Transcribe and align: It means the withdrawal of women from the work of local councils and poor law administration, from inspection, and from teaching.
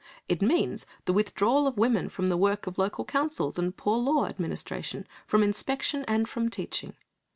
It 0.27 0.41
means 0.41 0.87
the 1.05 1.13
withdrawal 1.13 1.67
of 1.67 1.77
women 1.77 2.09
from 2.09 2.25
the 2.25 2.35
work 2.35 2.65
of 2.65 2.79
local 2.79 3.05
councils 3.05 3.59
and 3.59 3.77
poor 3.77 3.99
law 3.99 4.25
administration, 4.25 5.05
from 5.27 5.43
inspection, 5.43 6.05
and 6.07 6.27
from 6.27 6.49
teaching. 6.49 6.93